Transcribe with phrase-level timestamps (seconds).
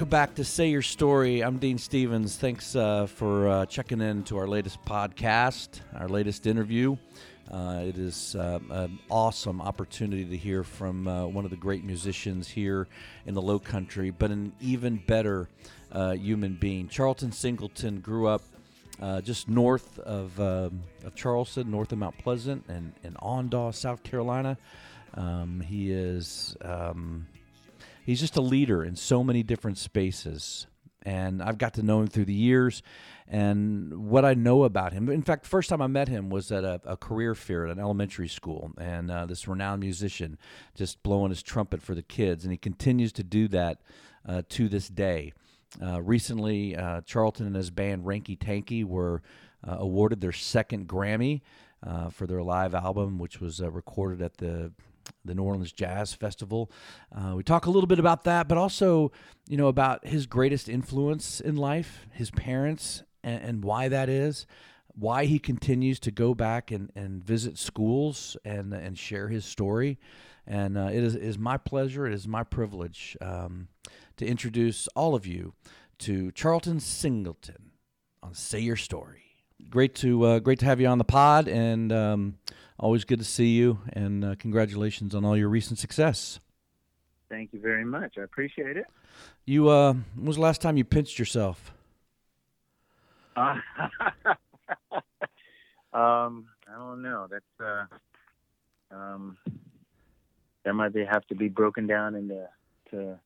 [0.00, 1.42] Welcome back to Say Your Story.
[1.42, 2.38] I'm Dean Stephens.
[2.38, 6.96] Thanks uh, for uh, checking in to our latest podcast, our latest interview.
[7.52, 11.84] Uh, it is uh, an awesome opportunity to hear from uh, one of the great
[11.84, 12.88] musicians here
[13.26, 15.50] in the Low Country, but an even better
[15.92, 16.88] uh, human being.
[16.88, 18.40] Charlton Singleton grew up
[19.22, 24.56] just north of, um, of Charleston, north of Mount Pleasant, and in Awendaw, South Carolina.
[25.12, 26.56] Um, he is.
[26.62, 27.26] Um,
[28.04, 30.66] he's just a leader in so many different spaces.
[31.02, 32.82] And I've got to know him through the years
[33.26, 35.08] and what I know about him.
[35.08, 37.78] In fact, first time I met him was at a, a career fair at an
[37.78, 40.36] elementary school, and uh, this renowned musician
[40.74, 43.80] just blowing his trumpet for the kids, and he continues to do that
[44.28, 45.32] uh, to this day.
[45.80, 49.22] Uh, recently, uh, Charlton and his band Ranky Tanky were
[49.66, 51.42] uh, awarded their second Grammy
[51.86, 54.72] uh, for their live album, which was recorded at the
[55.24, 56.70] the New Orleans Jazz Festival.
[57.14, 59.12] Uh, we talk a little bit about that, but also,
[59.48, 64.46] you know, about his greatest influence in life, his parents, and, and why that is,
[64.88, 69.98] why he continues to go back and, and visit schools and and share his story.
[70.46, 73.68] And uh, it is, is my pleasure, it is my privilege um,
[74.16, 75.54] to introduce all of you
[75.98, 77.70] to Charlton Singleton
[78.22, 79.22] on Say Your Story.
[79.68, 82.38] Great to uh, great to have you on the pod, and um,
[82.80, 86.40] always good to see you, and uh, congratulations on all your recent success.
[87.28, 88.14] Thank you very much.
[88.18, 88.86] I appreciate it.
[89.44, 91.72] You, uh, when was the last time you pinched yourself?
[93.36, 93.54] Uh,
[95.96, 97.28] um, I don't know.
[97.30, 97.84] That's uh,
[98.94, 99.36] um,
[100.64, 102.46] that might be, have to be broken down into
[102.90, 103.18] to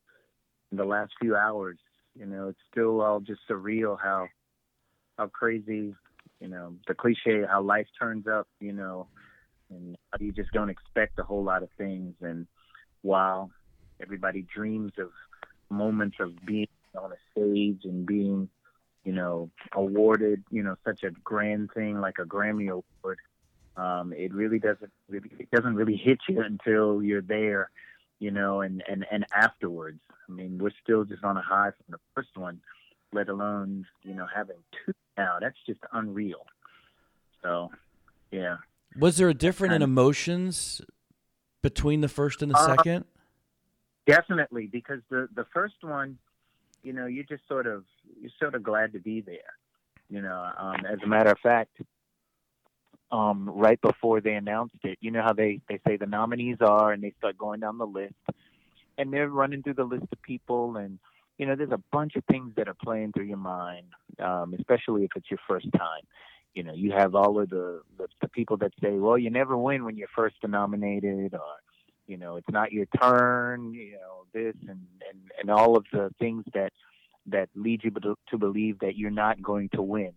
[0.71, 1.77] in the last few hours.
[2.17, 4.27] You know, it's still all just surreal how
[5.17, 5.95] how crazy,
[6.39, 8.47] you know, the cliche how life turns up.
[8.59, 9.07] You know,
[9.69, 12.13] and you just don't expect a whole lot of things.
[12.21, 12.47] And
[13.01, 13.51] while
[14.01, 15.09] everybody dreams of
[15.69, 16.67] moments of being
[16.97, 18.49] on a stage and being,
[19.03, 23.19] you know, awarded, you know, such a grand thing like a Grammy award,
[23.77, 27.69] um, it really doesn't it doesn't really hit you until you're there,
[28.19, 29.99] you know, and and and afterwards.
[30.27, 32.61] I mean, we're still just on a high from the first one,
[33.11, 35.37] let alone you know having two now.
[35.41, 36.45] That's just unreal.
[37.43, 37.69] So,
[38.31, 38.57] yeah.
[38.97, 40.81] Was there a difference in emotions
[41.61, 43.05] between the first and the uh, second?
[44.07, 46.17] Definitely, because the the first one,
[46.83, 47.83] you know, you just sort of
[48.21, 49.37] you're sort of glad to be there.
[50.09, 51.81] You know, um, as a matter of fact,
[53.11, 56.91] um, right before they announced it, you know how they they say the nominees are,
[56.91, 58.13] and they start going down the list,
[58.97, 60.99] and they're running through the list of people, and
[61.37, 63.87] you know, there's a bunch of things that are playing through your mind,
[64.19, 66.03] um, especially if it's your first time
[66.55, 69.57] you know, you have all of the, the, the people that say, well, you never
[69.57, 71.41] win when you're first nominated, or
[72.07, 74.79] you know, it's not your turn, you know, this and
[75.09, 76.71] and and all of the things that
[77.27, 80.13] that lead you to, to believe that you're not going to win,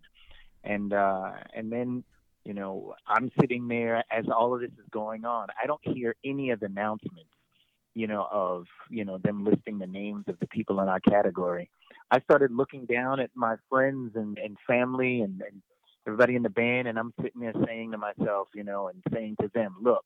[0.62, 2.04] and uh, and then
[2.44, 5.49] you know, I'm sitting there as all of this is going on.
[5.62, 7.31] I don't hear any of the announcements,
[7.94, 11.69] you know, of you know them listing the names of the people in our category.
[12.12, 15.62] I started looking down at my friends and, and family and, and
[16.08, 19.36] everybody in the band, and I'm sitting there saying to myself, you know, and saying
[19.42, 20.04] to them, look,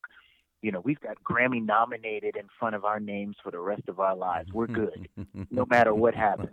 [0.61, 4.01] you know, we've got Grammy nominated in front of our names for the rest of
[4.01, 4.53] our lives.
[4.53, 5.09] We're good,
[5.51, 6.51] no matter what happens.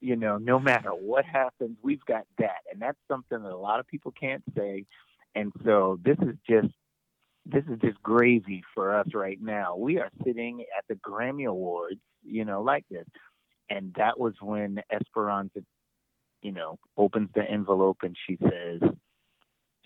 [0.00, 3.80] You know, no matter what happens, we've got that, and that's something that a lot
[3.80, 4.86] of people can't say.
[5.34, 6.72] And so this is just
[7.44, 9.76] this is just gravy for us right now.
[9.76, 13.06] We are sitting at the Grammy Awards, you know, like this.
[13.70, 15.60] And that was when Esperanza
[16.42, 18.80] you know, opens the envelope and she says,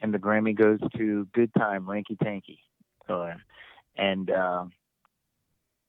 [0.00, 2.58] and the Grammy goes to Good Time, Ranky Tanky.
[3.08, 3.34] Uh,
[3.96, 4.64] and uh,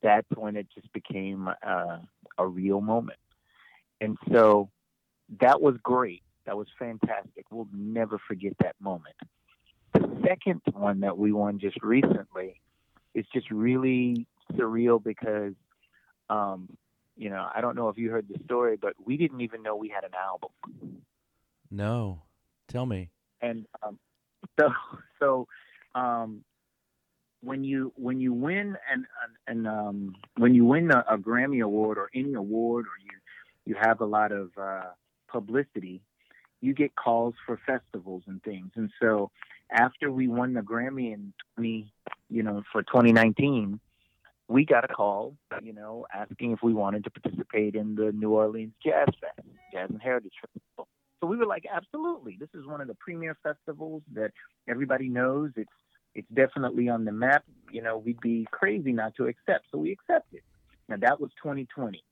[0.01, 1.97] that's when it just became uh,
[2.37, 3.19] a real moment.
[4.01, 4.69] And so
[5.39, 6.21] that was great.
[6.45, 7.45] That was fantastic.
[7.49, 9.15] We'll never forget that moment.
[9.93, 12.59] The second one that we won just recently
[13.13, 15.53] is just really surreal because
[16.29, 16.67] um,
[17.15, 19.75] you know, I don't know if you heard the story, but we didn't even know
[19.75, 20.49] we had an album.
[21.69, 22.23] No,
[22.67, 23.09] tell me.
[23.41, 23.99] And um,
[24.59, 24.69] so,
[25.19, 25.47] so
[25.95, 26.43] um,
[27.41, 29.05] when you when you win and
[29.47, 33.11] and um, when you win a, a, Grammy award or any award, or you
[33.65, 34.91] you have a lot of uh,
[35.27, 36.01] publicity,
[36.61, 38.71] you get calls for festivals and things.
[38.75, 39.31] And so,
[39.71, 41.91] after we won the Grammy in 20,
[42.29, 43.79] you know, for 2019
[44.53, 48.29] we got a call, you know, asking if we wanted to participate in the New
[48.29, 50.87] Orleans Jazz Fest, Jazz and Heritage Festival.
[51.19, 52.37] So we were like, absolutely.
[52.39, 54.31] This is one of the premier festivals that
[54.69, 55.49] everybody knows.
[55.55, 55.71] It's
[56.13, 57.43] it's definitely on the map.
[57.71, 59.65] You know, we'd be crazy not to accept.
[59.71, 60.41] So we accepted.
[60.87, 62.03] Now that was 2020,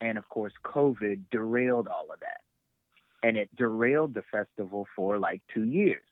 [0.00, 2.42] and of course, COVID derailed all of that,
[3.24, 6.02] and it derailed the festival for like two years.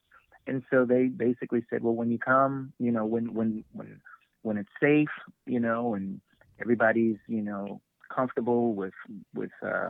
[0.49, 4.01] And so they basically said, well, when you come, you know, when when when
[4.47, 5.09] when it's safe,
[5.45, 6.21] you know, and
[6.61, 7.81] everybody's, you know,
[8.15, 8.95] comfortable with
[9.35, 9.89] with uh,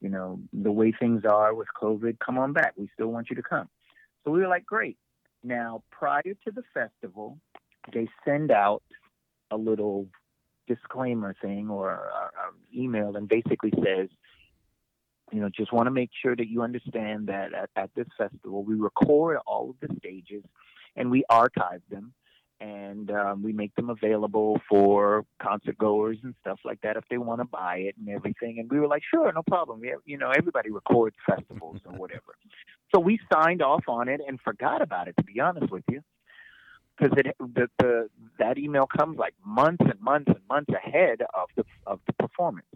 [0.00, 2.74] you know the way things are with COVID, come on back.
[2.76, 3.68] We still want you to come.
[4.24, 4.96] So we were like, great.
[5.42, 7.38] Now, prior to the festival,
[7.92, 8.84] they send out
[9.50, 10.06] a little
[10.68, 12.30] disclaimer thing or a,
[12.76, 14.08] email and basically says,
[15.32, 18.62] you know, just want to make sure that you understand that at, at this festival,
[18.62, 20.44] we record all of the stages
[20.94, 22.12] and we archive them
[22.60, 27.18] and um, we make them available for concert goers and stuff like that if they
[27.18, 28.58] want to buy it and everything.
[28.58, 29.80] And we were like, sure, no problem.
[29.80, 32.22] We have, you know, everybody records festivals or whatever.
[32.94, 36.02] So we signed off on it and forgot about it, to be honest with you,
[36.96, 38.08] because it the, the
[38.38, 42.68] that email comes like months and months and months ahead of the of the performance.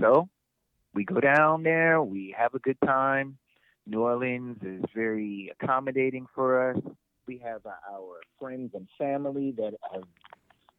[0.00, 0.30] So
[0.94, 3.36] we go down there, we have a good time.
[3.86, 6.82] New Orleans is very accommodating for us
[7.26, 10.04] we have our friends and family that have,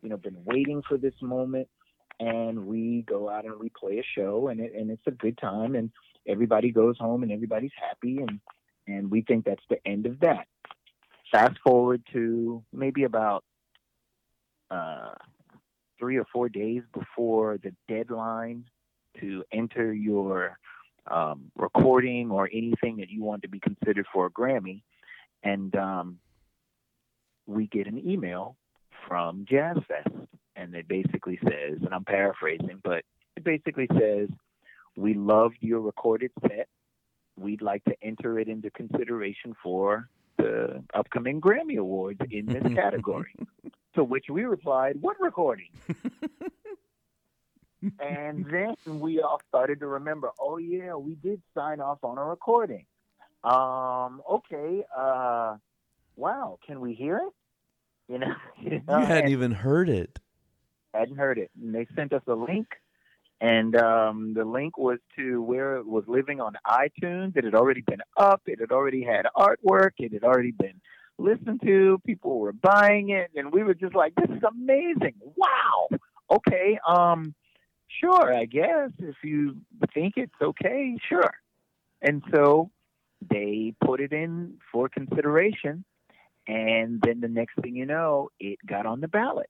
[0.01, 1.67] you know, been waiting for this moment,
[2.19, 5.37] and we go out and we play a show, and it, and it's a good
[5.37, 5.91] time, and
[6.27, 8.39] everybody goes home and everybody's happy, and
[8.87, 10.47] and we think that's the end of that.
[11.31, 13.43] Fast forward to maybe about
[14.69, 15.13] uh,
[15.97, 18.65] three or four days before the deadline
[19.19, 20.59] to enter your
[21.09, 24.81] um, recording or anything that you want to be considered for a Grammy.
[25.43, 26.19] And um,
[27.47, 28.55] we get an email
[29.07, 30.15] from Jazz Fest,
[30.55, 33.03] and it basically says, and I'm paraphrasing, but
[33.35, 34.29] it basically says,
[34.95, 36.67] "We loved your recorded set.
[37.37, 43.35] We'd like to enter it into consideration for the upcoming Grammy Awards in this category."
[43.95, 45.69] to which we replied, "What recording?"
[47.99, 52.23] and then we all started to remember, "Oh yeah, we did sign off on a
[52.23, 52.85] recording."
[53.43, 55.57] Um, okay, uh,
[56.15, 57.33] wow, can we hear it?
[58.07, 60.19] You know, you, know, you hadn't even heard it.
[60.93, 61.51] Hadn't heard it.
[61.61, 62.67] And they sent us a link,
[63.41, 67.35] and um, the link was to where it was living on iTunes.
[67.35, 68.41] It had already been up.
[68.45, 69.91] It had already had artwork.
[69.97, 70.79] It had already been
[71.17, 71.99] listened to.
[72.05, 75.15] People were buying it, and we were just like, "This is amazing!
[75.35, 75.89] Wow!
[76.31, 77.35] Okay, um,
[77.99, 79.57] sure, I guess if you
[79.93, 81.31] think it's okay, sure."
[82.01, 82.71] And so
[83.29, 85.83] they put it in for consideration
[86.47, 89.49] and then the next thing you know, it got on the ballot.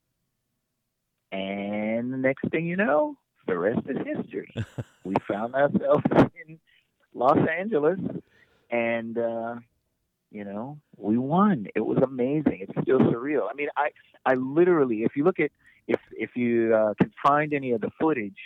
[1.32, 4.54] And the next thing you know, the rest is history.
[5.04, 6.04] we found ourselves
[6.48, 6.60] in
[7.14, 8.00] Los Angeles
[8.70, 9.56] and uh
[10.32, 11.68] you know, we won.
[11.76, 12.60] It was amazing.
[12.60, 13.48] It's still surreal.
[13.50, 13.90] I mean, I
[14.26, 15.52] I literally if you look at
[15.88, 18.38] if if you uh, can find any of the footage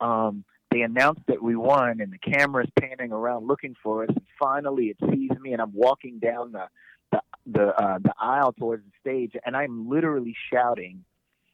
[0.00, 4.26] um they announced that we won and the camera's panning around looking for us and
[4.38, 6.66] finally it sees me and I'm walking down the
[7.10, 11.04] the the, uh, the aisle towards the stage and I'm literally shouting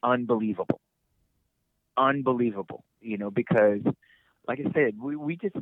[0.02, 0.80] unbelievable.
[1.96, 3.80] Unbelievable you know because
[4.48, 5.56] like I said we we just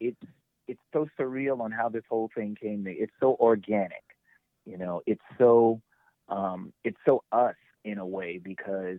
[0.00, 0.22] it's
[0.66, 4.04] it's so surreal on how this whole thing came to it's so organic
[4.64, 5.80] you know it's so
[6.28, 8.98] um it's so us in a way because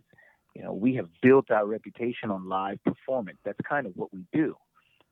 [0.54, 3.38] you know, we have built our reputation on live performance.
[3.44, 4.56] That's kind of what we do.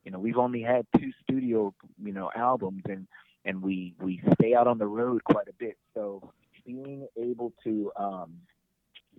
[0.03, 3.08] You know, we've only had two studio, you know, albums and
[3.46, 5.77] and we we stay out on the road quite a bit.
[5.93, 6.31] So
[6.65, 8.34] being able to um,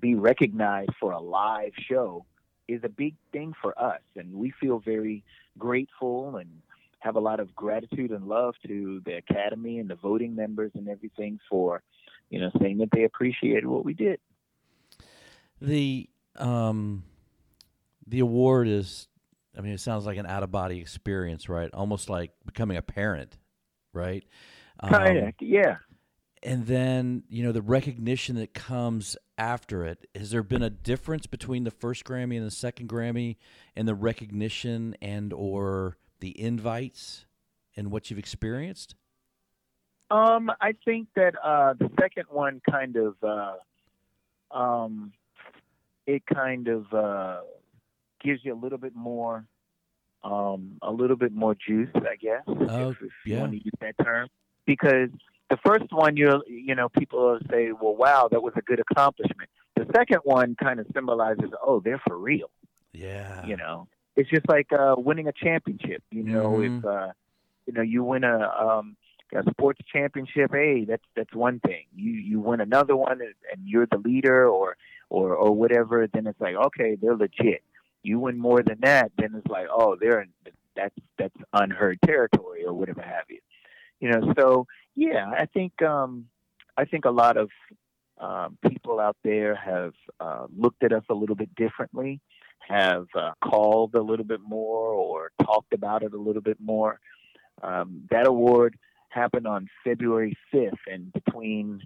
[0.00, 2.24] be recognized for a live show
[2.68, 5.24] is a big thing for us, and we feel very
[5.58, 6.48] grateful and
[7.00, 10.88] have a lot of gratitude and love to the academy and the voting members and
[10.88, 11.82] everything for,
[12.28, 14.20] you know, saying that they appreciated what we did.
[15.60, 17.04] The um,
[18.06, 19.08] the award is,
[19.56, 21.70] I mean, it sounds like an out of body experience, right?
[21.72, 23.36] Almost like becoming a parent,
[23.92, 24.24] right?
[24.80, 25.76] Um, yeah.
[26.42, 30.06] And then you know the recognition that comes after it.
[30.14, 33.36] Has there been a difference between the first Grammy and the second Grammy,
[33.76, 37.26] and the recognition and or the invites
[37.76, 38.94] and what you've experienced?
[40.10, 45.12] Um, I think that uh, the second one kind of uh, um,
[46.14, 47.40] it kind of uh,
[48.22, 49.46] gives you a little bit more,
[50.22, 53.34] um, a little bit more juice, I guess, oh, if, if yeah.
[53.34, 54.28] you want to use that term.
[54.66, 55.10] Because
[55.48, 59.48] the first one, you you know, people say, "Well, wow, that was a good accomplishment."
[59.76, 62.50] The second one kind of symbolizes, "Oh, they're for real."
[62.92, 63.44] Yeah.
[63.46, 66.02] You know, it's just like uh, winning a championship.
[66.10, 66.78] You know, Mhm.
[66.78, 67.12] if uh,
[67.66, 68.36] you know you win a
[68.66, 68.96] um,
[69.32, 71.84] a sports championship, hey, that's that's one thing.
[71.94, 74.76] You you win another one and you're the leader, or
[75.10, 77.62] or or whatever, then it's like okay, they're legit.
[78.02, 80.26] You win more than that, then it's like oh, they're
[80.74, 83.40] that's that's unheard territory or whatever have you.
[84.00, 86.26] You know, so yeah, I think um,
[86.76, 87.50] I think a lot of
[88.18, 92.20] um, people out there have uh, looked at us a little bit differently,
[92.68, 97.00] have uh, called a little bit more or talked about it a little bit more.
[97.62, 98.76] Um, that award
[99.08, 101.82] happened on February 5th, and between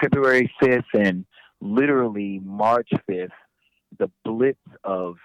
[0.00, 1.26] February 5th and
[1.60, 3.30] literally March 5th,
[3.98, 5.16] the blitz of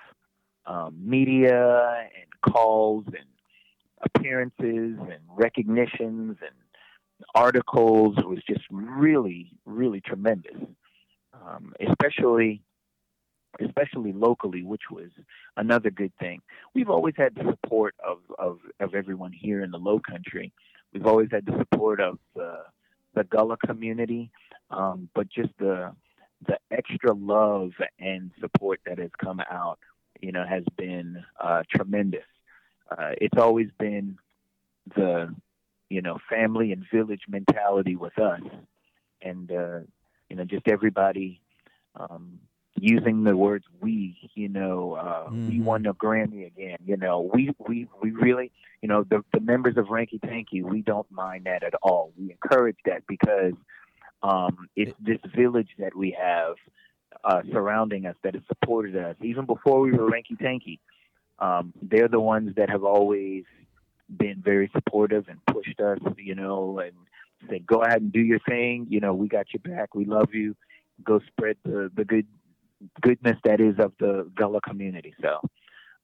[0.66, 3.26] um, media and calls and
[4.04, 6.56] appearances and recognitions and
[7.36, 10.58] articles was just really, really tremendous,
[11.34, 12.62] um, especially
[13.60, 15.10] especially locally, which was
[15.58, 16.42] another good thing.
[16.74, 20.54] We've always had the support of, of, of everyone here in the Low Country.
[20.94, 22.60] We've always had the support of the
[23.14, 24.32] the Gullah community,
[24.70, 25.94] um, but just the
[26.48, 29.80] the extra love and support that has come out,
[30.22, 32.26] you know, has been uh, tremendous.
[32.90, 34.18] Uh, it's always been
[34.96, 35.34] the
[35.90, 38.42] you know family and village mentality with us,
[39.22, 39.80] and uh,
[40.30, 41.42] you know just everybody
[41.96, 42.40] um,
[42.76, 44.18] using the words we.
[44.34, 45.50] You know, uh, mm-hmm.
[45.50, 46.78] we won the Grammy again.
[46.86, 50.64] You know, we we we really you know the the members of Ranky Tanky.
[50.64, 52.12] We don't mind that at all.
[52.18, 53.54] We encourage that because
[54.24, 56.56] um, it's this village that we have
[57.24, 60.80] uh, surrounding us that has supported us even before we were Ranky Tanky.
[61.40, 63.44] Um, they're the ones that have always
[64.16, 66.94] been very supportive and pushed us, you know, and
[67.50, 68.88] said, "Go ahead and do your thing.
[68.90, 69.96] You know, we got your back.
[69.96, 70.56] We love you.
[71.04, 72.28] Go spread the the good
[73.02, 75.40] goodness that is of the Gullah community." So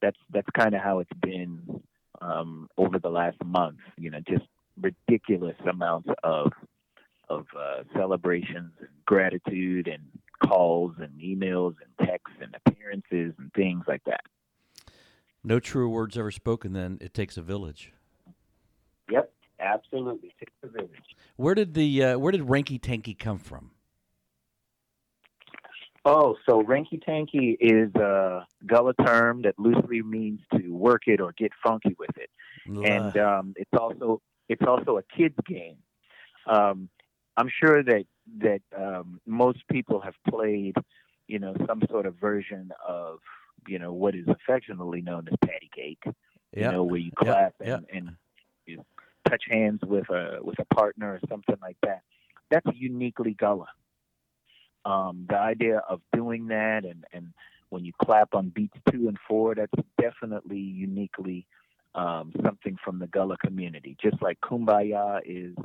[0.02, 1.82] that's that's kind of how it's been
[2.22, 3.80] um, over the last month.
[3.98, 4.46] You know, just
[4.80, 6.52] ridiculous amounts of
[7.30, 10.04] of uh, celebrations and gratitude and
[10.48, 14.22] calls and emails and texts and appearances and things like that.
[15.44, 17.94] No truer words ever spoken than it takes a village.
[19.10, 20.34] Yep, absolutely.
[20.40, 21.16] Takes a village.
[21.38, 23.72] Where did the uh, where did Ranky Tanky come from?
[26.06, 31.34] Oh, so Ranky Tanky is a Gullah term that loosely means to work it or
[31.38, 32.30] get funky with it,
[32.70, 32.82] uh.
[32.82, 35.78] and um, it's also it's also a kids game.
[36.46, 36.90] Um,
[37.38, 38.06] I'm sure that
[38.40, 40.76] that um, most people have played,
[41.28, 43.20] you know, some sort of version of
[43.68, 46.04] you know what is affectionately known as patty cake.
[46.56, 47.60] You know, where you clap yep.
[47.60, 47.84] and, yep.
[47.94, 48.16] and
[48.66, 48.86] you
[49.30, 52.02] touch hands with a with a partner or something like that.
[52.50, 53.68] That's uniquely Gullah.
[54.86, 57.34] Um, the idea of doing that and and
[57.70, 61.46] when you clap on beats two and four, that's definitely uniquely
[61.96, 63.98] um, something from the Gullah community.
[64.02, 65.56] Just like Kumbaya is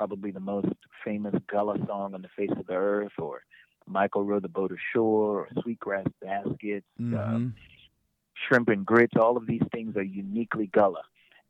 [0.00, 0.66] probably the most
[1.04, 3.42] famous Gullah song on the face of the earth, or
[3.86, 7.14] Michael rowed the Boat Ashore, or Sweetgrass Baskets, mm-hmm.
[7.14, 7.50] uh,
[8.32, 9.12] Shrimp and Grits.
[9.20, 11.04] All of these things are uniquely Gullah.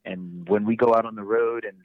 [0.04, 1.76] And when we go out on the road, and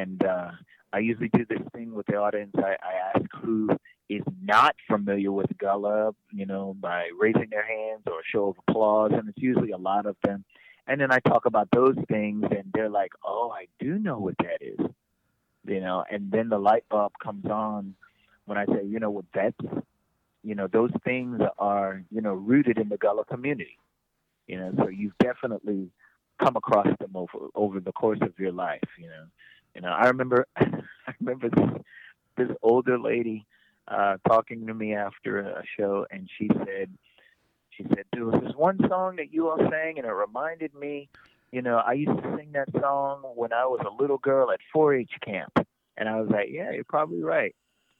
[0.00, 0.52] and uh,
[0.90, 2.52] I usually do this thing with the audience.
[2.56, 3.68] I, I ask who
[4.08, 8.56] is not familiar with Gullah, you know, by raising their hands or a show of
[8.66, 10.46] applause, and it's usually a lot of them.
[10.86, 14.38] And then I talk about those things, and they're like, "Oh, I do know what
[14.38, 14.80] that is,"
[15.66, 16.04] you know.
[16.10, 17.94] And then the light bulb comes on
[18.46, 19.56] when I say, you know, what that's,
[20.42, 23.78] you know, those things are, you know, rooted in the Gullah community.
[24.46, 25.90] You know, so you've definitely
[26.40, 28.88] come across them over over the course of your life.
[28.98, 29.26] You know,
[29.74, 29.90] you know.
[29.90, 31.82] I remember, I remember this
[32.36, 33.46] this older lady
[33.86, 36.90] uh, talking to me after a show, and she said,
[37.70, 41.08] she said, there was this one song that you all sang, and it reminded me.
[41.52, 44.60] You know, I used to sing that song when I was a little girl at
[44.74, 45.52] 4-H camp,
[45.96, 47.54] and I was like, yeah, you're probably right.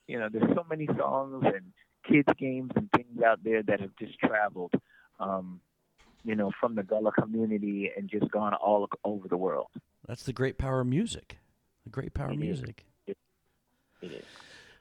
[0.06, 1.72] You know, there's so many songs and
[2.08, 4.72] kids games and things out there that have just traveled.
[5.18, 5.60] Um,
[6.24, 9.68] you know, from the Gullah community and just gone all over the world.
[10.06, 11.38] That's the great power of music.
[11.84, 12.84] The great power it of music.
[13.06, 13.16] Is.
[14.02, 14.24] It, is.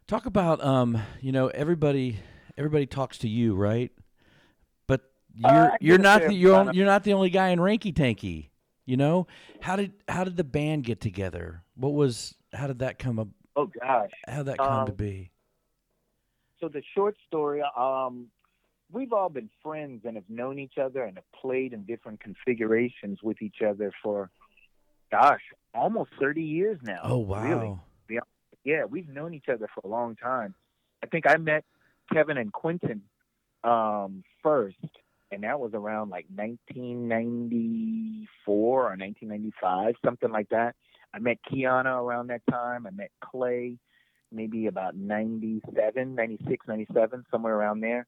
[0.07, 2.19] Talk about um, you know, everybody
[2.57, 3.91] everybody talks to you, right?
[4.88, 5.01] But
[5.33, 8.49] you're uh, you're not the, you're, you're not the only guy in Ranky Tanky.
[8.89, 9.27] You know,
[9.62, 11.63] how did how did the band get together?
[11.75, 13.27] What was how did that come up?
[13.55, 15.29] Oh gosh, how did that come um, to be?
[16.60, 18.29] So the short story, um,
[18.91, 23.19] we've all been friends and have known each other and have played in different configurations
[23.22, 24.31] with each other for,
[25.12, 25.41] gosh,
[25.75, 27.01] almost 30 years now.
[27.03, 27.77] Oh, wow.
[28.10, 28.19] Really.
[28.65, 30.53] Yeah, we've known each other for a long time.
[31.01, 31.63] I think I met
[32.12, 33.03] Kevin and Quentin
[33.63, 34.75] um, first,
[35.31, 40.75] and that was around like 1994 or 1995, something like that.
[41.13, 42.88] I met Quiana around that time.
[42.88, 43.77] I met Clay
[44.31, 48.05] maybe about 97, 96, 97, somewhere around there.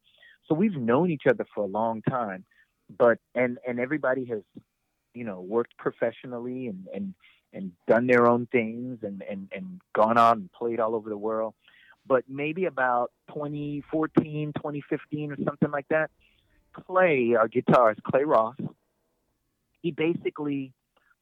[0.47, 2.45] So we've known each other for a long time,
[2.97, 4.41] but and and everybody has,
[5.13, 7.13] you know, worked professionally and and
[7.53, 11.17] and done their own things and and and gone out and played all over the
[11.17, 11.53] world.
[12.07, 16.09] But maybe about 2014, 2015 or something like that,
[16.73, 18.55] Clay, our guitarist, Clay Ross,
[19.81, 20.73] he basically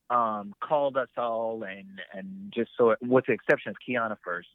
[0.09, 4.49] um, called us all and and just so with the exception of Quiana first,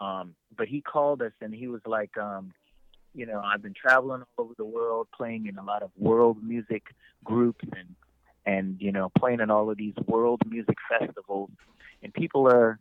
[0.00, 2.52] um, but he called us and he was like, um,
[3.14, 6.42] you know, I've been traveling all over the world, playing in a lot of world
[6.42, 6.82] music
[7.24, 7.94] groups and
[8.44, 11.50] and you know playing in all of these world music festivals,
[12.02, 12.78] and people are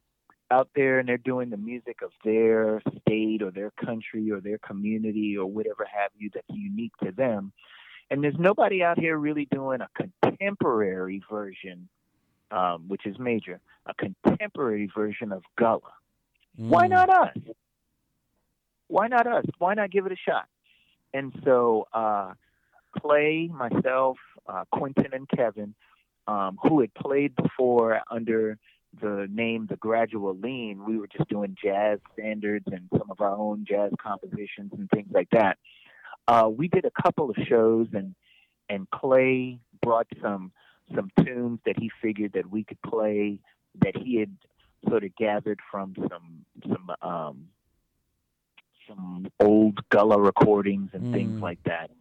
[0.52, 4.60] out there and they're doing the music of their state or their country or their
[4.60, 7.52] community or whatever have you that's unique to them.
[8.12, 9.90] And there's nobody out here really doing a
[10.22, 11.90] contemporary version,
[12.52, 15.82] um, which is major, a contemporary version of Gullah.
[16.60, 16.70] Mm.
[16.70, 17.38] Why not us?
[18.88, 19.46] Why not us?
[19.58, 20.46] Why not give it a shot?
[21.14, 22.34] And so uh,
[23.00, 25.74] Clay, myself, uh, Quentin, and Kevin,
[26.28, 28.60] um, who had played before under
[29.02, 33.36] the name The Gradual Lean, we were just doing jazz standards and some of our
[33.36, 35.58] own jazz compositions and things like that.
[36.28, 38.16] Uh, we did a couple of shows, and
[38.70, 40.52] and Clay brought some
[40.94, 43.40] some tunes that he figured that we could play
[43.84, 44.36] that he had
[44.90, 47.48] sort of gathered from some some um,
[48.88, 51.14] some old Gullah recordings and mm.
[51.14, 51.92] things like that.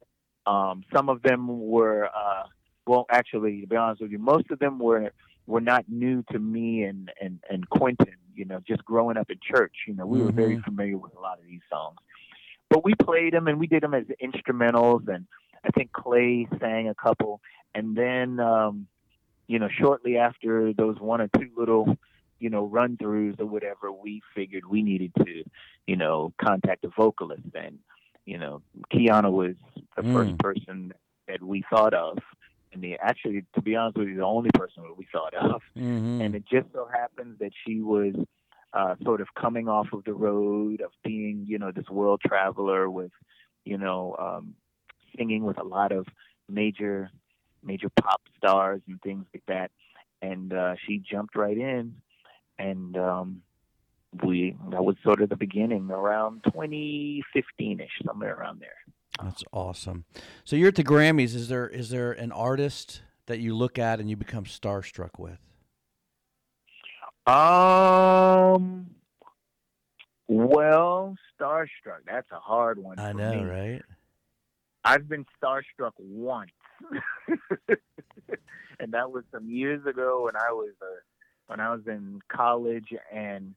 [0.47, 2.45] Um, some of them were, uh,
[2.87, 5.11] well, actually, to be honest with you, most of them were
[5.47, 8.17] were not new to me and and and Quentin.
[8.35, 10.27] You know, just growing up in church, you know, we mm-hmm.
[10.27, 10.65] were very mm-hmm.
[10.65, 11.99] familiar with a lot of these songs.
[12.69, 15.27] But we played them and we did them as instrumentals, and
[15.65, 17.41] I think Clay sang a couple,
[17.75, 18.89] and then um,
[19.47, 21.97] you know, shortly after those one or two little
[22.45, 25.45] you know, run throughs or whatever, we figured we needed to,
[25.87, 27.43] you know, contact a vocalist.
[27.55, 27.79] And,
[28.27, 28.61] you know,
[28.93, 29.55] Quiana was
[29.97, 30.13] the mm.
[30.13, 30.93] first person
[31.27, 32.19] that we thought of.
[33.01, 35.63] Actually, to be honest with you, the only person that we thought of.
[35.77, 36.21] Mm-hmm.
[36.21, 38.15] And it just so happens that she was
[38.73, 42.91] uh, sort of coming off of the road of being, you know, this world traveler
[42.91, 43.13] with,
[43.65, 44.55] you know, um,
[45.17, 46.07] singing with a lot of
[46.49, 47.11] major,
[47.63, 49.71] major pop stars and things like that.
[50.21, 51.97] And uh, she jumped right in
[52.59, 53.43] and um,
[54.23, 58.77] we that was sort of the beginning around 2015ish, somewhere around there.
[59.23, 60.05] That's awesome.
[60.45, 61.35] So you're at the Grammys.
[61.35, 65.39] Is there is there an artist that you look at and you become starstruck with?
[67.27, 68.91] Um.
[70.27, 72.01] Well, starstruck.
[72.07, 72.99] That's a hard one.
[72.99, 73.45] I know, me.
[73.45, 73.83] right?
[74.85, 76.51] I've been starstruck once,
[77.69, 80.95] and that was some years ago when I was a
[81.47, 83.55] when I was in college, and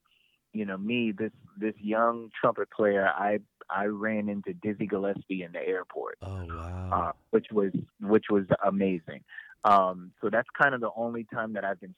[0.54, 5.52] you know me, this this young trumpet player, I I ran into Dizzy Gillespie in
[5.52, 6.18] the airport.
[6.22, 6.90] Oh wow!
[6.92, 9.24] Uh, which was which was amazing.
[9.64, 11.96] Um, so that's kind of the only time that I've been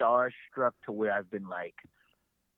[0.00, 1.74] starstruck to where I've been like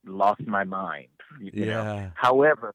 [0.06, 1.08] lost my mind.
[1.40, 1.66] You yeah.
[1.66, 2.10] Know?
[2.14, 2.74] However,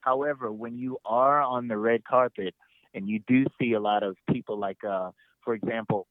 [0.00, 2.54] however, when you are on the red carpet
[2.94, 5.10] and you do see a lot of people like, uh,
[5.44, 6.06] for example,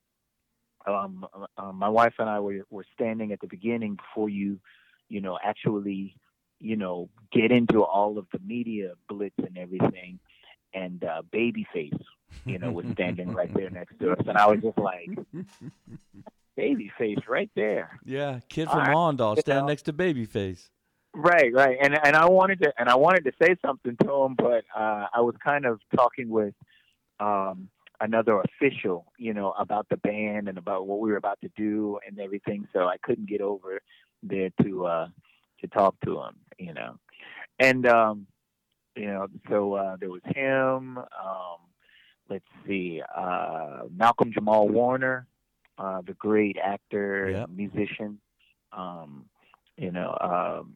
[0.86, 1.26] um,
[1.58, 4.60] uh, my wife and I were were standing at the beginning before you,
[5.10, 6.16] you know, actually,
[6.60, 10.20] you know, get into all of the media blitz and everything.
[10.74, 12.00] And uh, Babyface,
[12.46, 15.10] you know, was standing right there next to us, and I was just like,
[16.58, 18.00] Babyface, right there.
[18.06, 20.70] Yeah, kid from Mondal standing next to Babyface.
[21.16, 24.36] Right, right, and and I wanted to and I wanted to say something to him,
[24.38, 26.54] but uh, I was kind of talking with
[27.20, 27.70] um,
[28.02, 32.00] another official, you know, about the band and about what we were about to do
[32.08, 32.68] and everything.
[32.74, 33.80] So I couldn't get over
[34.24, 35.08] there to uh
[35.62, 36.98] to talk to him, you know.
[37.60, 38.28] And um
[38.96, 41.60] you know, so uh there was him, um
[42.30, 45.28] let's see, uh Malcolm Jamal Warner,
[45.78, 47.50] uh the great actor, yep.
[47.50, 48.20] musician.
[48.72, 49.26] Um,
[49.78, 50.76] you know, um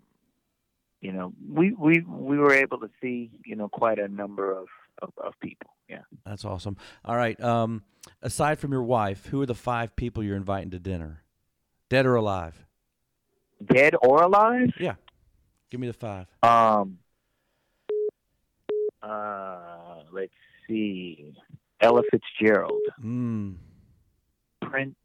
[1.01, 4.67] you know, we we we were able to see, you know, quite a number of
[5.01, 5.71] of, of people.
[5.89, 6.77] Yeah, that's awesome.
[7.03, 7.39] All right.
[7.41, 7.83] Um,
[8.21, 11.23] aside from your wife, who are the five people you're inviting to dinner,
[11.89, 12.65] dead or alive?
[13.65, 14.73] Dead or alive?
[14.79, 14.95] Yeah.
[15.69, 16.27] Give me the five.
[16.43, 16.97] Um.
[19.01, 20.33] Uh, let's
[20.67, 21.33] see.
[21.79, 22.81] Ella Fitzgerald.
[23.03, 23.55] Mm.
[24.61, 24.95] Prince.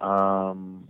[0.00, 0.86] Um.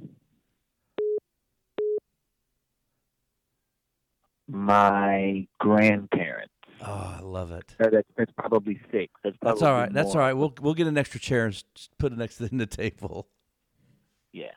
[4.49, 6.53] my grandparents.
[6.81, 7.75] Oh, I love it.
[7.79, 9.13] that's, that's probably six.
[9.23, 9.93] That's, probably that's all right.
[9.93, 10.03] More.
[10.03, 10.33] That's all right.
[10.33, 11.63] We'll we'll get an extra chair and
[11.99, 13.29] put it next to the table.
[14.33, 14.53] Yeah.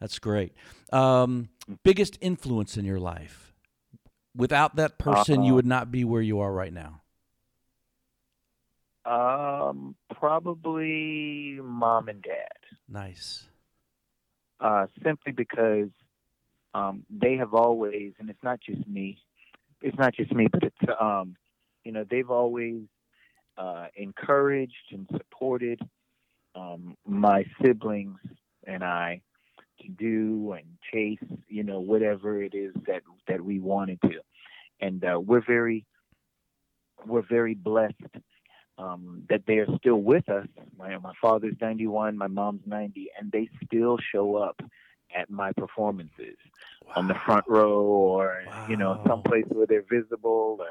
[0.00, 0.52] That's great.
[0.92, 1.48] Um,
[1.84, 3.52] biggest influence in your life.
[4.36, 7.02] Without that person, you Uh, would not be where you are right now.
[9.04, 12.58] Um, probably mom and dad.
[12.88, 13.48] Nice.
[14.60, 15.88] uh, simply because
[16.74, 19.18] um, they have always, and it's not just me,
[19.82, 21.36] it's not just me, but it's, um,
[21.84, 22.82] you know, they've always
[23.56, 25.80] uh, encouraged and supported
[26.54, 28.18] um, my siblings
[28.68, 29.22] and I
[29.80, 34.20] to do and chase, you know, whatever it is that that we wanted to,
[34.80, 35.86] and uh, we're very,
[37.06, 37.94] we're very blessed
[38.78, 40.46] um, that they are still with us.
[40.76, 44.60] My, my father's 91, my mom's 90, and they still show up
[45.16, 46.36] at my performances
[46.94, 49.04] on the front row or, you know, Wow.
[49.06, 50.68] someplace where they're visible, or,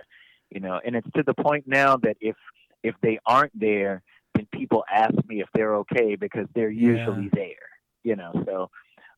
[0.52, 2.36] you know, and it's to the point now that if,
[2.84, 4.04] if they aren't there,
[4.36, 6.90] then people ask me if they're okay because they're Yeah.
[6.92, 7.70] usually there,
[8.04, 8.70] you know, so,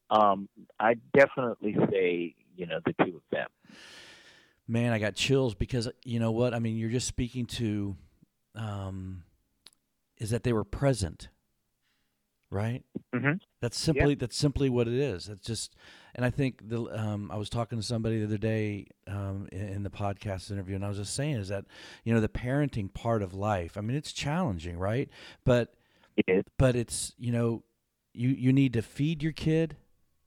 [0.10, 3.48] um, I definitely say, you know, the two of them.
[4.68, 6.54] Man, I got chills because you know what?
[6.54, 7.96] I mean, you're just speaking to
[8.56, 9.24] um,
[10.18, 11.30] is that they were present,
[12.52, 12.84] right?
[13.16, 13.34] Mm-hmm.
[13.62, 15.30] That's simply that's simply what it is.
[15.30, 15.76] It's just,
[16.14, 19.62] and I think the um, I was talking to somebody the other day um, in,
[19.70, 21.66] in the podcast interview, and I was just saying is that
[22.04, 23.78] you know the parenting part of life.
[23.78, 25.10] I mean, it's challenging, right?
[25.46, 25.74] But
[26.18, 26.44] It is.
[26.58, 27.64] but it's you know
[28.14, 29.78] you you need to feed your kid.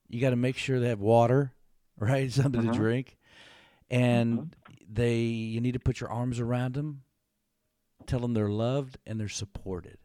[0.09, 1.53] You got to make sure they have water,
[1.99, 2.31] right?
[2.31, 2.73] Something Mhm.
[2.73, 3.17] to drink,
[3.91, 4.55] and
[4.89, 7.03] they you need to put your arms around them,
[8.07, 9.99] tell them they're loved and they're supported,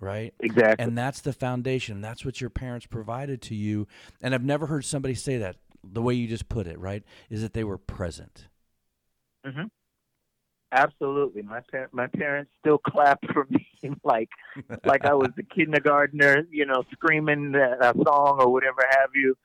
[0.00, 0.32] right?
[0.40, 0.84] Exactly.
[0.84, 2.00] And that's the foundation.
[2.00, 3.86] That's what your parents provided to you.
[4.22, 7.02] And I've never heard somebody say that the way you just put it, right?
[7.30, 8.48] Is that they were present.
[9.44, 9.66] hmm
[10.72, 13.66] Absolutely, my par- my parents still clap for me
[14.02, 14.30] like
[14.84, 19.36] like I was the kindergartner, you know, screaming a a song or whatever have you.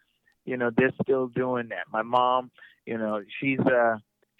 [0.45, 1.85] You know, they're still doing that.
[1.91, 2.51] My mom,
[2.85, 3.97] you know, she's uh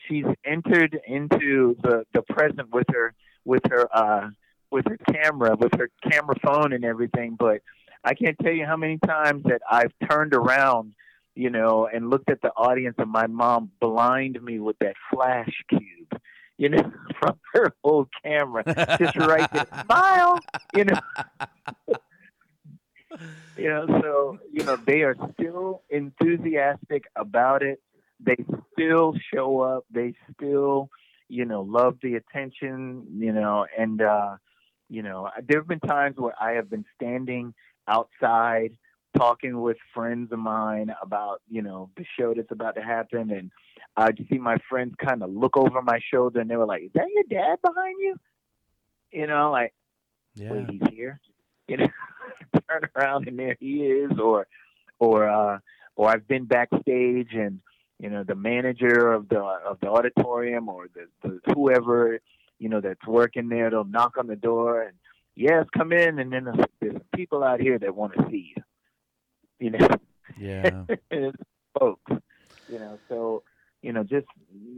[0.07, 3.13] she's entered into the the present with her
[3.45, 4.29] with her uh
[4.71, 7.61] with her camera, with her camera phone and everything, but
[8.03, 10.93] I can't tell you how many times that I've turned around,
[11.35, 15.51] you know, and looked at the audience and my mom blind me with that flash
[15.69, 16.21] cube,
[16.59, 18.63] you know, from her old camera.
[18.99, 19.65] Just right there.
[19.85, 20.39] Smile,
[20.75, 20.99] you know.
[23.57, 27.81] you know, so you know they are still enthusiastic about it.
[28.19, 28.35] They
[28.73, 29.85] still show up.
[29.89, 30.89] They still,
[31.29, 33.07] you know, love the attention.
[33.17, 34.35] You know, and uh,
[34.89, 37.53] you know, there have been times where I have been standing
[37.87, 38.77] outside
[39.17, 43.51] talking with friends of mine about you know the show that's about to happen, and
[43.97, 46.91] I'd see my friends kind of look over my shoulder, and they were like, "Is
[46.93, 48.15] that your dad behind you?"
[49.11, 49.73] You know, like
[50.35, 50.51] Yeah.
[50.53, 51.19] wait, he's here.
[51.67, 51.87] You know,
[52.69, 54.47] turn around and there he is, or,
[54.99, 55.59] or, uh,
[55.95, 57.59] or I've been backstage and
[57.99, 62.19] you know the manager of the of the auditorium or the, the whoever
[62.57, 64.93] you know that's working there, they'll knock on the door and
[65.39, 68.63] yes, come in, and then there's, there's people out here that want to see you.
[69.61, 69.87] You know,
[70.37, 70.83] Yeah.
[71.79, 72.11] folks.
[72.67, 73.43] You know, so
[73.81, 74.27] you know, just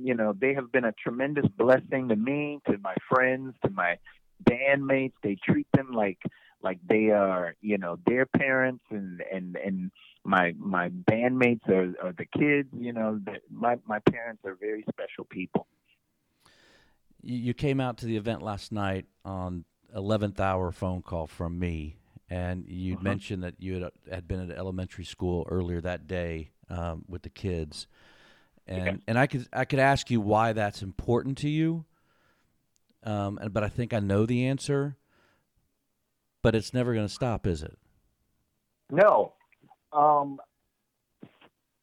[0.03, 3.97] you know, they have been a tremendous blessing to me, to my friends, to my
[4.43, 5.13] bandmates.
[5.23, 6.19] They treat them like
[6.63, 9.91] like they are, you know, their parents, and and and
[10.23, 12.69] my my bandmates are, are the kids.
[12.73, 13.19] You know,
[13.51, 15.67] my my parents are very special people.
[17.21, 19.65] you, you came out to the event last night on
[19.95, 21.97] 11th hour phone call from me
[22.31, 23.03] and you Mhm.
[23.03, 27.29] mentioned that you had, had been at elementary school earlier that day um, with the
[27.29, 27.87] kids
[28.65, 28.95] and Yeah.
[29.07, 31.85] and I could I could ask you why that's important to you
[33.03, 34.95] um, and but I think I know the answer
[36.41, 37.77] but it's never going to stop is it
[38.89, 39.33] No.
[39.91, 40.39] Um,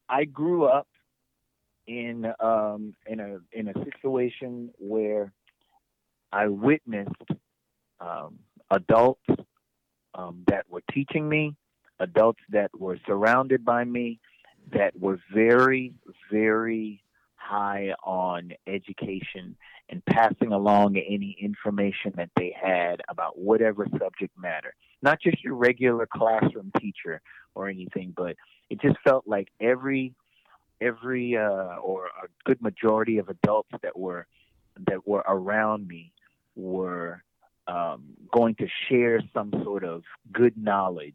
[0.09, 0.87] I grew up
[1.85, 5.31] in um, in a in a situation where
[6.31, 7.11] I witnessed
[7.99, 8.39] um,
[8.71, 9.25] adults
[10.19, 11.55] um, that were teaching me,
[11.99, 14.19] adults that were surrounded by me,
[14.73, 15.93] that were very
[16.31, 17.01] very
[17.35, 19.55] high on education
[19.89, 24.73] and passing along any information that they had about whatever subject matter.
[25.01, 27.21] Not just your regular classroom teacher
[27.55, 28.35] or anything, but
[28.69, 30.13] it just felt like every
[30.81, 34.27] every uh, or a good majority of adults that were
[34.87, 36.13] that were around me
[36.55, 37.23] were
[37.69, 41.13] um, going to share some sort of good knowledge,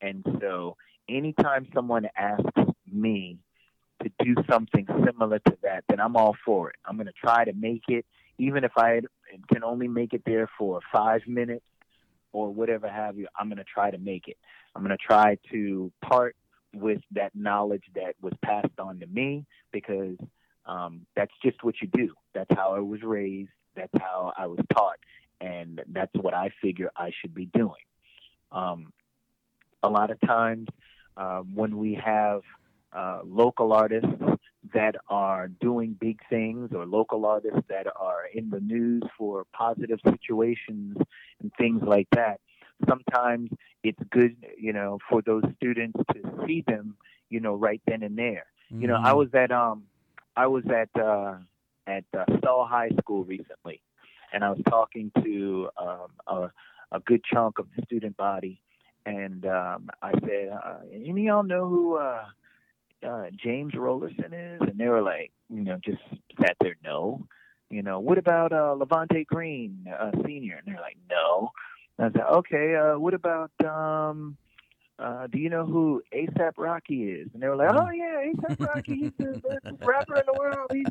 [0.00, 0.76] and so
[1.08, 3.38] anytime someone asks me
[4.02, 6.76] to do something similar to that, then I'm all for it.
[6.84, 8.04] I'm going to try to make it,
[8.38, 9.00] even if I
[9.52, 11.64] can only make it there for five minutes
[12.32, 14.36] or whatever have you, I'm going to try to make it.
[14.74, 16.34] I'm going to try to part
[16.74, 20.16] with that knowledge that was passed on to me because
[20.66, 22.14] um, that's just what you do.
[22.34, 23.50] That's how I was raised.
[23.76, 24.98] That's how I was taught,
[25.42, 27.84] and that's what I figure I should be doing.
[28.52, 28.92] Um,
[29.82, 30.68] a lot of times
[31.16, 32.42] um, when we have
[32.92, 34.08] uh, local artists
[34.72, 39.98] that are doing big things or local artists that are in the news for positive
[40.08, 40.96] situations
[41.40, 42.40] and things like that,
[42.88, 43.50] sometimes
[43.82, 46.96] it's good, you know, for those students to see them,
[47.30, 48.46] you know, right then and there.
[48.70, 48.82] Mm-hmm.
[48.82, 49.18] You know, I mm-hmm.
[49.18, 49.84] was at um,
[50.36, 51.36] I was at uh,
[51.86, 53.82] at uh, Stall High School recently,
[54.32, 56.50] and I was talking to um, a,
[56.92, 58.60] a good chunk of the student body,
[59.04, 62.24] and um, I said, uh, "Any y'all know who uh,
[63.06, 66.02] uh, James Rollerson is?" And they were like, you know, just
[66.40, 67.26] sat there, no.
[67.70, 70.56] You know, what about uh, Levante Green, uh, senior?
[70.56, 71.50] And they're like, no.
[71.98, 72.74] And I said, okay.
[72.76, 74.36] Uh, what about um,
[74.98, 77.28] do you know who ASAP Rocky is?
[77.34, 80.70] And they were like, oh yeah, ASAP Rocky, he's the best rapper in the world.
[80.72, 80.86] He's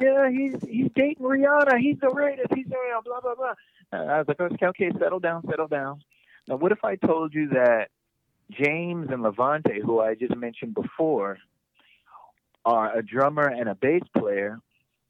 [0.00, 1.78] yeah, he's he's dating Rihanna.
[1.78, 2.52] He's the greatest.
[2.54, 3.54] He's the blah blah blah.
[3.92, 6.02] Uh, I was like, okay, okay, settle down, settle down.
[6.48, 7.88] Now, what if I told you that
[8.50, 11.38] James and Levante, who I just mentioned before,
[12.64, 14.58] are a drummer and a bass player,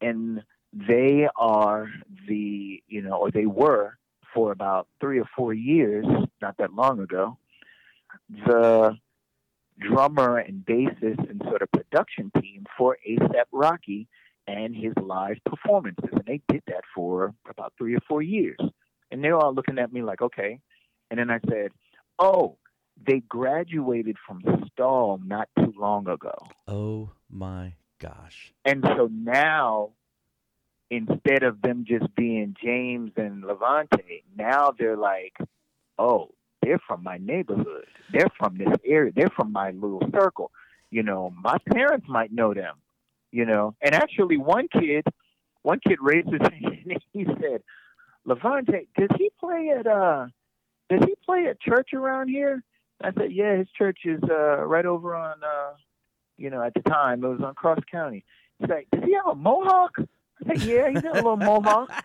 [0.01, 1.89] and they are
[2.27, 3.97] the you know, or they were
[4.33, 6.05] for about three or four years,
[6.41, 7.37] not that long ago,
[8.29, 8.97] the
[9.79, 14.07] drummer and bassist and sort of production team for ASAP Rocky
[14.47, 16.09] and his live performances.
[16.11, 18.59] And they did that for about three or four years.
[19.11, 20.59] And they're all looking at me like, okay.
[21.09, 21.71] And then I said,
[22.19, 22.57] oh,
[23.05, 26.35] they graduated from Stall not too long ago.
[26.67, 28.53] Oh my gosh.
[28.63, 29.91] And so now,
[30.89, 35.35] instead of them just being James and Levante, now they're like,
[35.97, 36.31] oh,
[36.65, 37.85] they're from my neighborhood.
[38.11, 39.11] They're from this area.
[39.15, 40.51] They're from my little circle.
[40.89, 42.75] You know, my parents might know them.
[43.31, 45.05] You know, and actually, one kid,
[45.61, 47.61] one kid raised his hand and he said,
[48.25, 50.27] "Levante, does he play at uh,
[50.89, 52.63] does he play at church around here?"
[53.01, 55.73] I said, "Yeah, his church is uh right over on uh,
[56.37, 58.23] you know, at the time it was on Cross County."
[58.59, 61.91] He's like, "Does he have a mohawk?" I said, "Yeah, he's got a little mohawk."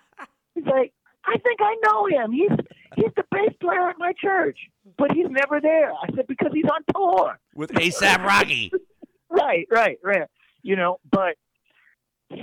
[0.56, 0.92] He's like,
[1.24, 2.32] I think I know him.
[2.32, 2.50] He's
[2.96, 4.58] he's the bass player at my church,
[4.98, 5.92] but he's never there.
[5.92, 8.72] I said because he's on tour with ASAP Rocky.
[9.30, 10.28] right, right, right.
[10.62, 11.36] You know, but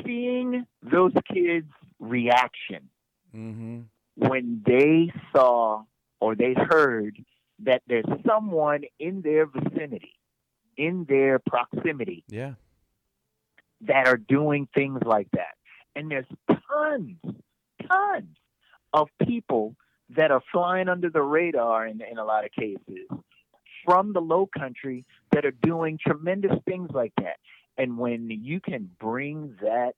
[0.05, 2.89] seeing those kids' reaction
[3.35, 3.81] mm-hmm.
[4.15, 5.83] when they saw
[6.19, 7.17] or they heard
[7.63, 10.13] that there's someone in their vicinity,
[10.77, 12.53] in their proximity, yeah,
[13.81, 15.55] that are doing things like that,
[15.95, 17.17] and there's tons,
[17.87, 18.37] tons
[18.93, 19.75] of people
[20.15, 23.07] that are flying under the radar in, in a lot of cases
[23.85, 27.37] from the low country that are doing tremendous things like that.
[27.77, 29.93] And when you can bring that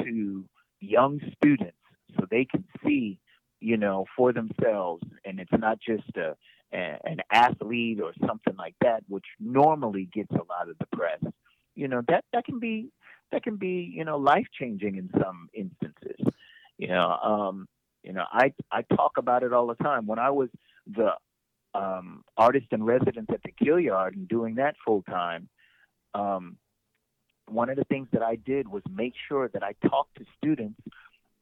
[0.00, 0.44] to
[0.80, 1.76] young students
[2.18, 3.18] so they can see,
[3.60, 6.36] you know, for themselves, and it's not just a,
[6.72, 11.20] a an athlete or something like that, which normally gets a lot of the press,
[11.74, 12.90] you know, that, that can be
[13.32, 16.26] that can be, you know, life changing in some instances.
[16.78, 17.68] You know, um,
[18.02, 20.06] you know, I I talk about it all the time.
[20.06, 20.48] When I was
[20.86, 21.12] the
[21.74, 25.48] um, artist in residence at the Gaillard and doing that full time,
[26.14, 26.56] um,
[27.46, 30.80] one of the things that I did was make sure that I talked to students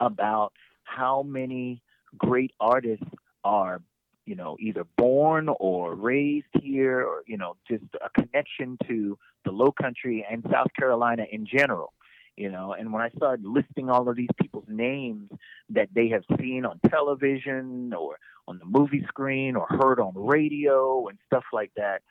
[0.01, 0.53] about
[0.85, 1.83] how many
[2.17, 3.07] great artists
[3.45, 3.83] are,
[4.27, 9.53] you know, either born or raised here, or you know, just a connection to the
[9.53, 11.93] Low Country and South Carolina in general
[12.39, 15.29] you know and when i started listing all of these people's names
[15.69, 21.09] that they have seen on television or on the movie screen or heard on radio
[21.09, 22.03] and stuff like that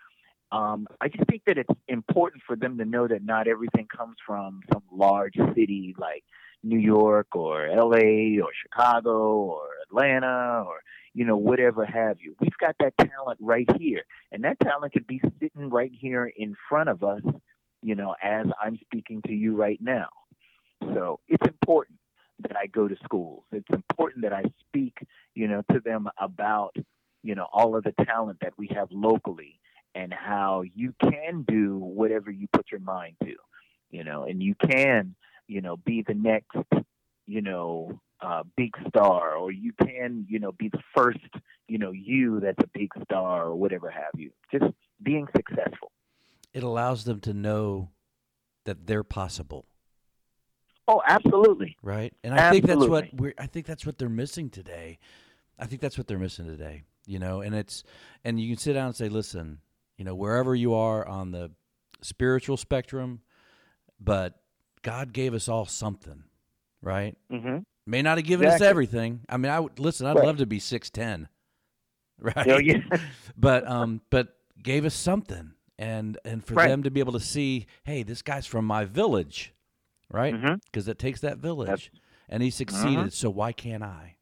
[0.52, 4.18] um, i just think that it's important for them to know that not everything comes
[4.26, 6.24] from some large city like
[6.64, 10.82] new york or la or chicago or atlanta or
[11.14, 12.36] you know whatever have you.
[12.40, 16.56] We've got that talent right here and that talent could be sitting right here in
[16.70, 17.24] front of us
[17.82, 20.08] you know, as I'm speaking to you right now.
[20.82, 22.00] So it's important
[22.40, 23.44] that I go to schools.
[23.52, 24.98] It's important that I speak,
[25.34, 26.76] you know, to them about,
[27.24, 29.60] you know, all of the talent that we have locally
[29.96, 33.34] and how you can do whatever you put your mind to,
[33.90, 35.16] you know, and you can,
[35.48, 36.58] you know, be the next,
[37.26, 41.20] you know, uh, big star, or you can, you know, be the first,
[41.68, 44.32] you know, you that's a big star or whatever have you.
[44.52, 44.66] Just
[45.02, 45.92] being successful
[46.54, 47.90] it allows them to know
[48.66, 49.66] that they're possible.
[50.88, 51.76] Oh, absolutely.
[51.82, 52.68] Right, and I absolutely.
[52.68, 53.34] think that's what we're.
[53.38, 55.00] I think that's what they're missing today.
[55.60, 56.84] I think that's what they're missing today.
[57.06, 57.84] You know, and it's
[58.24, 59.60] and you can sit down and say, listen,
[59.98, 61.52] you know, wherever you are on the
[62.02, 63.22] spiritual spectrum,
[64.00, 64.40] but
[64.82, 66.24] God gave us all something,
[66.82, 67.18] right?
[67.32, 67.60] Mm-hmm.
[67.86, 68.68] May not have given Exactly.
[68.68, 69.22] us everything.
[69.30, 70.06] I mean, I would listen.
[70.08, 70.26] I'd Right.
[70.26, 71.28] love to be six ten,
[72.20, 72.48] right?
[72.50, 72.80] Oh, yeah.
[73.38, 76.68] but um, but gave us something, and and for Right.
[76.68, 79.54] them to be able to see, hey, this guy's from my village,
[80.12, 80.34] right?
[80.66, 81.90] Because it takes that village, That's-
[82.30, 83.08] and he succeeded.
[83.08, 83.12] Mhm.
[83.12, 84.16] So why can't I?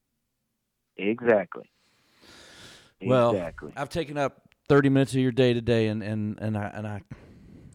[0.98, 1.70] Exactly.
[3.02, 3.74] Well, exactly.
[3.76, 7.02] I've taken up thirty minutes of your day today, and and and I and I,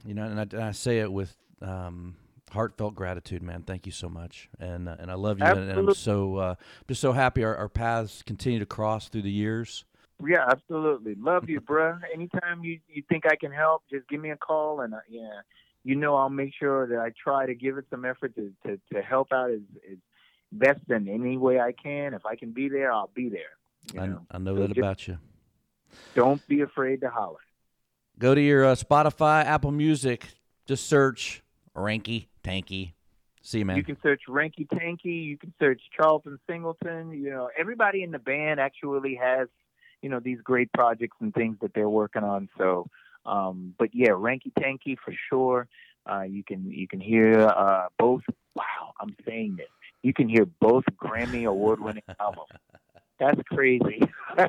[0.04, 2.16] you know, and I, and I say it with um,
[2.50, 3.62] heartfelt gratitude, man.
[3.62, 6.54] Thank you so much, and uh, and I love you, and, and I'm so uh,
[6.88, 9.84] just so happy our, our paths continue to cross through the years.
[10.26, 11.14] Yeah, absolutely.
[11.14, 12.00] Love you, bruh.
[12.12, 15.40] Anytime you you think I can help, just give me a call, and uh, yeah,
[15.84, 18.80] you know I'll make sure that I try to give it some effort to to,
[18.92, 19.98] to help out as, as
[20.52, 22.14] best in any way I can.
[22.14, 23.56] If I can be there, I'll be there.
[23.94, 25.18] You I, know, I know So that about you.
[26.14, 27.38] don't be afraid to holler.
[28.18, 30.26] Go to your uh, Spotify, Apple Music,
[30.66, 31.42] just search
[31.74, 32.92] Ranky Tanky.
[33.42, 33.78] See you, man.
[33.78, 35.24] You can search Ranky Tanky.
[35.24, 37.12] You can search Charlton Singleton.
[37.12, 39.48] You know, everybody in the band actually has,
[40.02, 42.48] you know, these great projects and things that they're working on.
[42.58, 42.88] So,
[43.26, 45.68] um, but yeah, Ranky Tanky for sure.
[46.10, 48.22] Uh, you can you can hear uh, both.
[48.54, 49.68] Wow, I'm saying this.
[50.02, 52.48] You can hear both Grammy award winning albums.
[53.18, 54.00] That's crazy.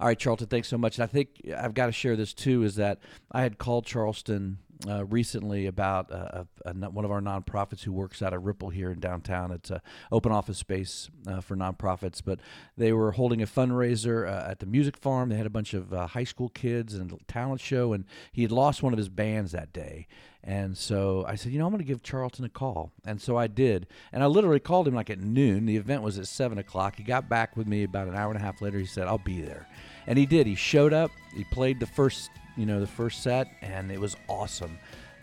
[0.00, 0.98] All right, Charlton, thanks so much.
[0.98, 2.62] And I think I've got to share this too.
[2.62, 2.98] Is that
[3.32, 7.92] I had called Charleston uh, recently about uh, a, a, one of our nonprofits who
[7.92, 9.52] works out of Ripple here in downtown.
[9.52, 9.82] It's a
[10.12, 12.40] open office space uh, for nonprofits, but
[12.76, 15.28] they were holding a fundraiser uh, at the music farm.
[15.28, 18.42] They had a bunch of uh, high school kids and a talent show, and he
[18.42, 20.06] had lost one of his bands that day.
[20.46, 22.92] And so I said, you know, I'm going to give Charlton a call.
[23.06, 23.86] And so I did.
[24.12, 25.64] And I literally called him like at noon.
[25.64, 26.96] The event was at 7 o'clock.
[26.96, 28.78] He got back with me about an hour and a half later.
[28.78, 29.66] He said, I'll be there.
[30.06, 30.46] And he did.
[30.46, 31.10] He showed up.
[31.34, 34.78] He played the first, you know, the first set, and it was awesome.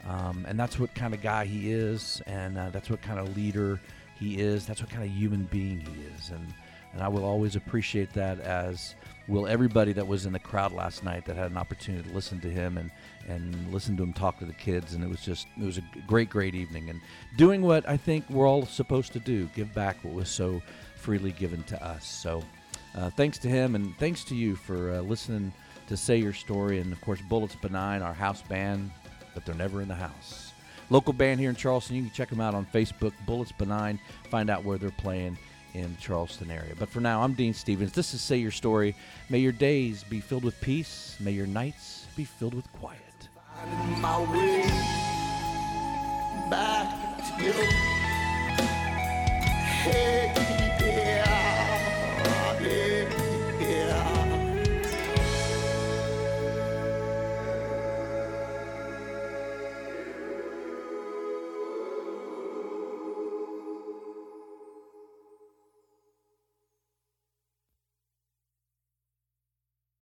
[0.08, 2.22] Um, and that's what kind of guy he is.
[2.28, 3.80] And uh, that's what kind of leader
[4.20, 4.66] he is.
[4.66, 6.30] That's what kind of human being he is.
[6.30, 6.54] And,
[6.94, 8.96] and I will always appreciate that as
[9.28, 12.40] will everybody that was in the crowd last night that had an opportunity to listen
[12.42, 12.92] to him and
[13.28, 15.84] and listen to him talk to the kids and it was just it was a
[16.08, 17.00] great great evening and
[17.38, 20.62] doing what I think we're all supposed to do give back what was so
[20.96, 22.44] freely given to us so
[22.96, 25.54] uh, thanks to him and thanks to you for uh, listening
[25.92, 28.90] to say your story and of course Bullets Benign our house band
[29.34, 30.54] but they're never in the house
[30.90, 34.00] local band here in Charleston you can check them out on Facebook Bullets Benign
[34.30, 35.38] find out where they're playing
[35.74, 36.74] in the Charleston area.
[36.78, 37.94] But for now, I'm Dean Stephens.
[37.94, 38.96] This is Say Your Story.
[39.30, 41.16] May your days be filled with peace.
[41.20, 43.00] May your nights be filled with quiet.
[46.50, 47.54] back to you.
[49.84, 50.61] Hey,